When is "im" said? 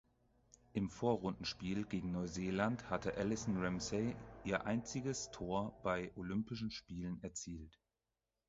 0.73-0.89